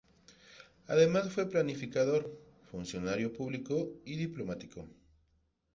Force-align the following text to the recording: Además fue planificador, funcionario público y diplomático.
Además 0.87 1.31
fue 1.31 1.47
planificador, 1.47 2.35
funcionario 2.71 3.31
público 3.33 4.01
y 4.03 4.15
diplomático. 4.15 4.87